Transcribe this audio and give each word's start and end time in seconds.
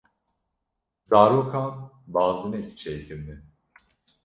Zarokan 1.09 1.71
bazinek 2.07 2.67
çêkirine. 2.79 3.37